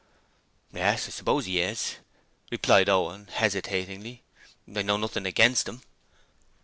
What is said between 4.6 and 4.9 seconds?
'I